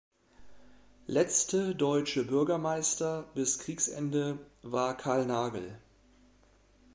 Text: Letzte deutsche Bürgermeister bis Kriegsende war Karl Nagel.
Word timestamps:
Letzte 1.05 1.75
deutsche 1.75 2.23
Bürgermeister 2.23 3.27
bis 3.35 3.59
Kriegsende 3.59 4.39
war 4.63 4.97
Karl 4.97 5.27
Nagel. 5.27 5.77